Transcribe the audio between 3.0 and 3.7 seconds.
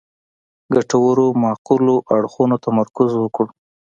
وکړو.